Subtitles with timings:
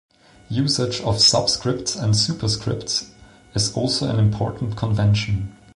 [0.49, 3.11] Usage of subscripts and superscripts
[3.53, 5.55] is also an important convention.